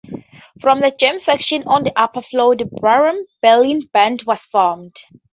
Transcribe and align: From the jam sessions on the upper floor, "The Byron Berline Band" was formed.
From 0.59 0.79
the 0.81 0.89
jam 0.89 1.19
sessions 1.19 1.65
on 1.67 1.83
the 1.83 1.93
upper 1.95 2.23
floor, 2.23 2.55
"The 2.55 2.65
Byron 2.65 3.23
Berline 3.43 3.81
Band" 3.93 4.23
was 4.23 4.47
formed. 4.47 4.95